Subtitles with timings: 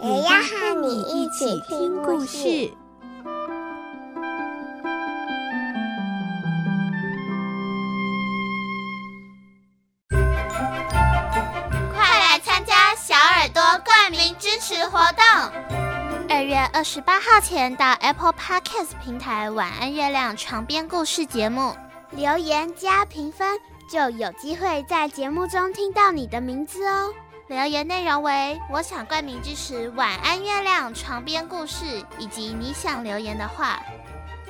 [0.00, 2.70] 也要和你一起听故事。
[11.94, 15.24] 快来参加小耳朵冠名支持活动！
[16.28, 21.74] 二月二十八号前到 Apple Podcast 平台《晚安月亮床边故事》节目
[22.10, 23.58] 留言加评分，
[23.90, 27.14] 就有机会在节目中听到你的名字哦。
[27.48, 31.84] 留言内容为“我想冠名支持晚安月亮床边故事”，
[32.18, 33.78] 以及你想留言的话，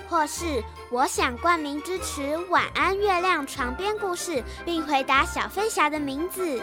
[0.08, 6.62] 或是我想冠名支持晚安月亮床边故事，并回答小飞侠的名字。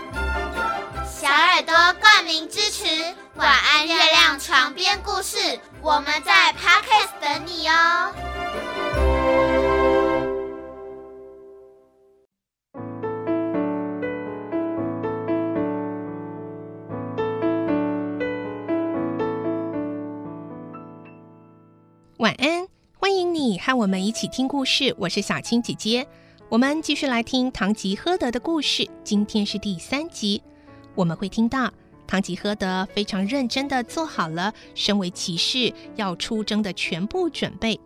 [1.05, 2.85] 小耳朵冠名支持
[3.35, 5.37] 《晚安月亮床边故事》，
[5.81, 8.11] 我们在 Podcast 等你哦。
[23.33, 24.93] 你和我们一起听故事。
[24.95, 26.05] 我是小青姐姐，
[26.49, 28.87] 我们继续来听《唐吉诃德》的故事。
[29.03, 30.39] 今天是第三集。
[30.93, 31.73] 我们会听到
[32.05, 37.79] 唐吉诃德非常认真地做好了身为骑士要出征的全部准备，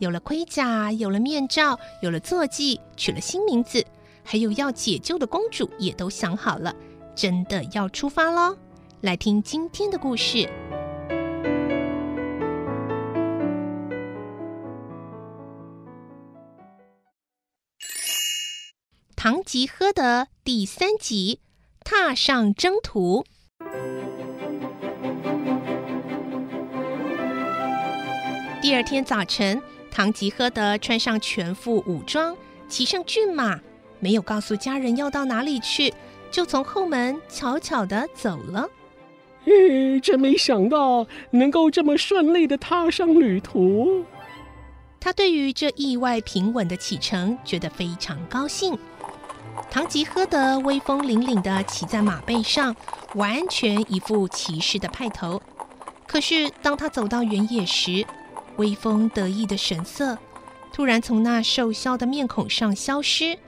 [0.00, 3.86] 有了盔甲，有了面罩，有了坐骑，取了新名字，
[4.24, 6.74] 还有要解救的公主也都想好了，
[7.14, 8.56] 真的要出发喽！
[9.02, 10.38] 来听今天的故事，
[19.20, 21.40] 《唐吉诃德》第三集。
[21.84, 23.24] 踏上征途。
[28.62, 32.36] 第二天早晨，唐吉诃德穿上全副武装，
[32.68, 33.58] 骑上骏马，
[33.98, 35.92] 没有告诉家人要到哪里去，
[36.30, 38.68] 就从后门悄悄的走了。
[39.44, 44.04] 咦，真没想到能够这么顺利的踏上旅途。
[45.00, 48.78] 他对于这意外平稳的启程，觉得非常高兴。
[49.70, 52.74] 唐吉诃德威风凛凛地骑在马背上，
[53.14, 55.40] 完全一副骑士的派头。
[56.06, 58.06] 可是，当他走到原野时，
[58.56, 60.18] 威风得意的神色
[60.72, 63.38] 突然从那瘦削的面孔上消失。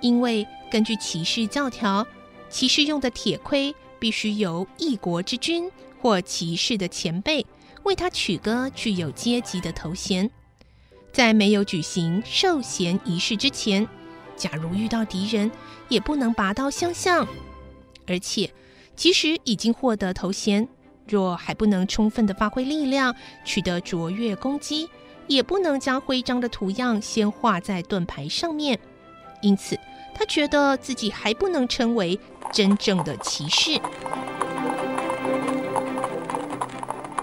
[0.00, 2.06] 因为根据骑士教条，
[2.48, 5.70] 骑士用的铁盔必须由一国之君
[6.00, 7.44] 或骑士的前辈
[7.82, 10.30] 为他取个具有阶级的头衔。
[11.12, 13.88] 在没有举行授衔仪式之前，
[14.38, 15.50] 假如遇到敌人，
[15.88, 17.26] 也不能拔刀相向。
[18.06, 18.50] 而且，
[18.96, 20.66] 即使已经获得头衔，
[21.06, 24.88] 若还不能充分的发挥力量，取得卓越攻击，
[25.26, 28.78] 也不能将徽章的图样先画在盾牌上面。
[29.42, 29.78] 因此，
[30.14, 32.18] 他觉得自己还不能称为
[32.52, 33.80] 真正的骑士。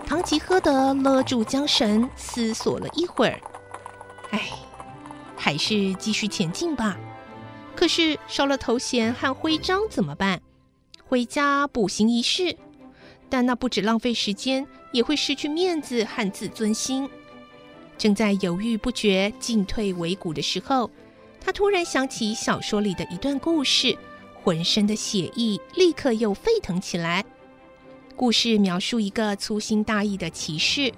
[0.06, 3.42] 唐吉诃德勒住缰绳，思索了一会儿，
[5.46, 6.98] 还是继续前进吧。
[7.76, 10.42] 可是烧了头衔和徽章怎么办？
[11.06, 12.58] 回家补行仪式，
[13.30, 17.08] 但那不止浪费时间，也会失去面子和自尊心。
[17.96, 20.90] 正在犹豫不决、进退维谷的时候，
[21.40, 23.96] 他突然想起小说里的一段故事，
[24.42, 27.24] 浑身的血液立刻又沸腾起来。
[28.16, 30.92] 故事描述一个粗心大意的骑士，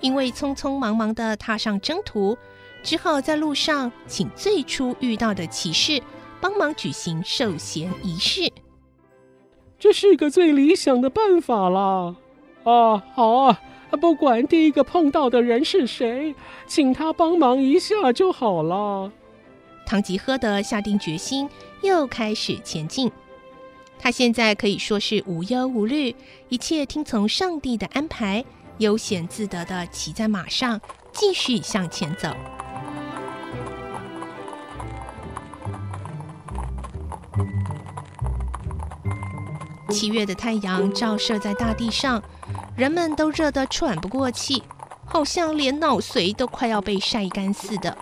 [0.00, 2.36] 因为匆匆忙忙地踏上征途。
[2.82, 6.02] 只好在路上请最初遇到的骑士
[6.40, 8.52] 帮忙举行授衔仪式。
[9.78, 12.16] 这是个最理想的办法了。
[12.64, 13.60] 啊，好啊，
[14.00, 16.34] 不管第一个碰到的人是谁，
[16.66, 19.10] 请他帮忙一下就好了。
[19.84, 21.48] 唐吉诃德下定决心，
[21.82, 23.10] 又开始前进。
[23.98, 26.14] 他现在可以说是无忧无虑，
[26.48, 28.44] 一切听从上帝的安排，
[28.78, 30.80] 悠闲自得地骑在马上，
[31.12, 32.28] 继续向前走。
[39.90, 42.22] 七月的太阳照射在大地上，
[42.76, 44.62] 人们都热得喘不过气，
[45.04, 47.96] 好像连脑髓都快要被晒干似的。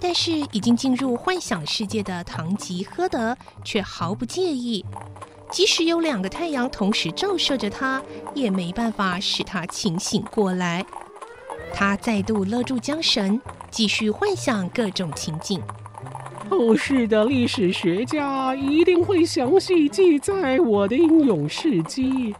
[0.00, 4.84] 但是已经进入幻想世界的唐吉诃德却毫不介意，
[5.50, 8.00] 即使有两个太阳同时照射着他，
[8.32, 10.86] 也没办法使他清醒过来。
[11.74, 13.40] 他再度勒住缰绳，
[13.72, 15.60] 继续幻想各种情景。
[16.48, 22.34] 后世的历史学家一定会详细记载我的英勇事迹，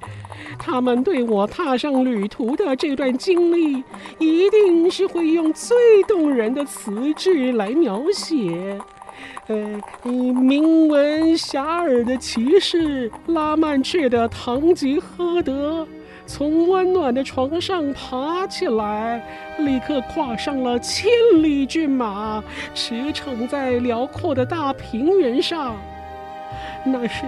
[0.58, 3.84] 他们对我踏上旅途的这段经历，
[4.18, 5.76] 一定是会用最
[6.06, 8.78] 动人的词句来描写。
[9.48, 15.86] 呃，名闻遐迩的骑士拉曼却的堂吉诃德。
[16.28, 19.20] 从温暖的床上爬起来，
[19.60, 21.10] 立刻跨上了千
[21.42, 22.44] 里骏马，
[22.74, 25.74] 驰骋在辽阔的大平原上。
[26.84, 27.24] 那时，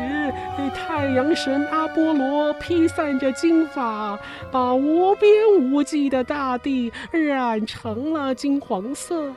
[0.74, 4.18] 太阳神阿波罗披散着金发，
[4.52, 9.32] 把无边无际的大地染成了金黄色。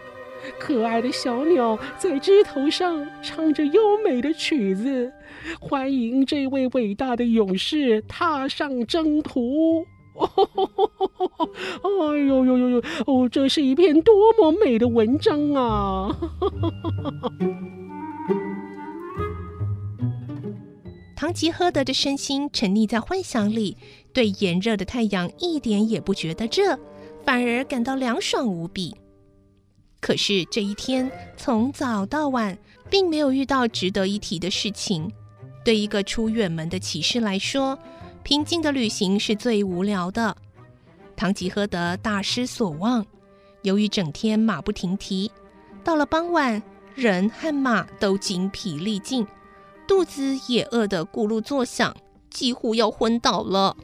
[0.60, 5.12] 可爱的小鸟在枝头上唱着优美的曲子，
[5.60, 9.86] 欢迎这位伟大的勇士踏上征途。
[10.14, 10.30] 哦，
[12.14, 12.84] 哎呦呦呦呦！
[13.08, 16.16] 哦，这是一篇多么美的文章啊！
[21.16, 23.78] 堂吉诃德的身心沉溺在幻想里，
[24.14, 26.78] 对炎热的太阳一点也不觉得热，
[27.24, 28.96] 反而感到凉爽无比。
[30.04, 32.58] 可是这一天从早到晚，
[32.90, 35.10] 并没有遇到值得一提的事情。
[35.64, 37.80] 对一个出远门的骑士来说，
[38.22, 40.36] 平静的旅行是最无聊的。
[41.16, 43.06] 唐吉诃德大失所望，
[43.62, 45.32] 由于整天马不停蹄，
[45.86, 46.62] 到了傍晚，
[46.96, 49.26] 人和马都精疲力尽，
[49.88, 51.96] 肚子也饿得咕噜作响，
[52.30, 53.78] 几乎要昏倒了。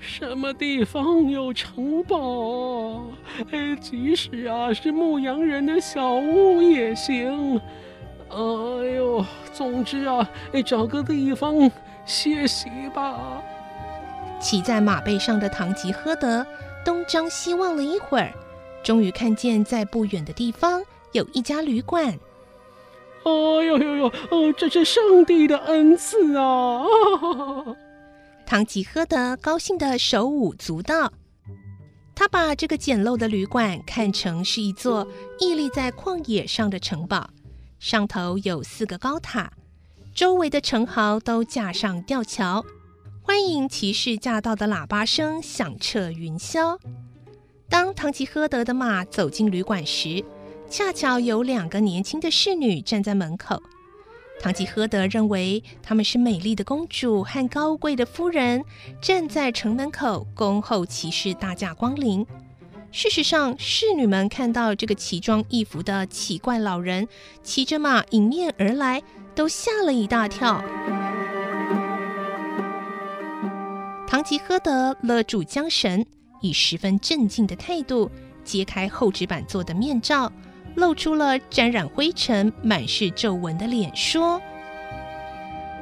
[0.00, 3.02] 什么地方有城堡？
[3.50, 7.60] 哎，即使啊是牧羊人的小屋也行。
[8.30, 11.70] 哎呦，总之啊，哎，找个地方
[12.04, 13.42] 歇息吧。
[14.40, 16.46] 骑在马背上的唐吉诃德
[16.84, 18.32] 东张西望了一会儿，
[18.82, 20.82] 终于看见在不远的地方
[21.12, 22.18] 有一家旅馆。
[23.24, 26.84] 哎呦呦呦，哦，这是上帝的恩赐啊！
[28.48, 31.12] 堂吉诃德高兴的手舞足蹈，
[32.14, 35.06] 他把这个简陋的旅馆看成是一座
[35.38, 37.28] 屹立在旷野上的城堡，
[37.78, 39.52] 上头有四个高塔，
[40.14, 42.64] 周围的城壕都架上吊桥，
[43.20, 46.78] 欢迎骑士驾到的喇叭声响彻云霄。
[47.68, 50.24] 当堂吉诃德的马走进旅馆时，
[50.70, 53.62] 恰巧有两个年轻的侍女站在门口。
[54.40, 58.64] 堂吉诃德认为他们是美丽的公主和高贵的夫人，
[59.00, 62.24] 站在城门口恭候骑士大驾光临。
[62.92, 67.06] 事实上，侍女们看到这个奇装异服的奇怪老人
[67.42, 69.02] 骑着马迎面而来，
[69.34, 70.62] 都吓了一大跳。
[74.06, 76.06] 堂吉诃德勒住缰绳，
[76.40, 78.10] 以十分镇静的态度
[78.44, 80.32] 揭开厚纸板做的面罩。
[80.78, 84.40] 露出了沾染灰尘、满是皱纹的脸，说：“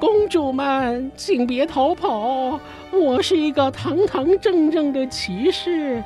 [0.01, 2.59] 公主们，请别逃跑！
[2.91, 6.03] 我是一个堂堂正正的骑士，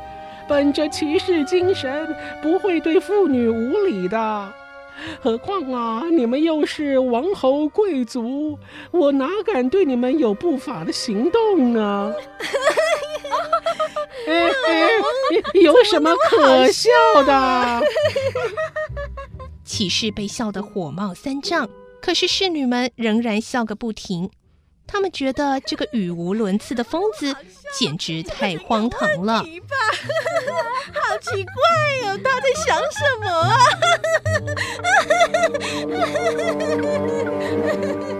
[0.49, 4.53] 本着骑士精神，不会对妇女无礼的。
[5.23, 8.59] 何况啊，你们又是王侯贵族，
[8.91, 12.13] 我哪敢对你们有不法的行动呢？”
[14.29, 14.91] 哎哎，
[15.55, 16.91] 有什么可笑
[17.25, 17.83] 的？
[19.71, 21.71] 骑士被笑得火冒三丈，
[22.03, 24.29] 可是侍女们仍然笑个不停。
[24.85, 27.33] 他们觉得这个语无伦次的疯子
[27.79, 29.37] 简直太荒唐了。
[29.39, 29.45] 好
[31.23, 31.53] 奇怪
[32.03, 33.31] 哟、哦，他在想什么
[38.11, 38.17] 啊？